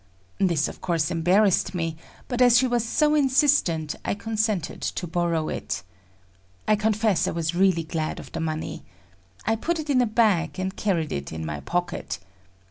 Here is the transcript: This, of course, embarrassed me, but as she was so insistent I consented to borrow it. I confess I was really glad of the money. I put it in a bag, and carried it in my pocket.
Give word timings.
This, 0.39 0.67
of 0.67 0.81
course, 0.81 1.11
embarrassed 1.11 1.75
me, 1.75 1.95
but 2.27 2.41
as 2.41 2.57
she 2.57 2.65
was 2.65 2.83
so 2.83 3.13
insistent 3.13 3.93
I 4.03 4.15
consented 4.15 4.81
to 4.81 5.05
borrow 5.05 5.47
it. 5.47 5.83
I 6.67 6.75
confess 6.75 7.27
I 7.27 7.31
was 7.33 7.53
really 7.53 7.83
glad 7.83 8.19
of 8.19 8.31
the 8.31 8.39
money. 8.39 8.81
I 9.45 9.55
put 9.55 9.77
it 9.77 9.91
in 9.91 10.01
a 10.01 10.07
bag, 10.07 10.57
and 10.57 10.75
carried 10.75 11.11
it 11.11 11.31
in 11.31 11.45
my 11.45 11.59
pocket. 11.59 12.17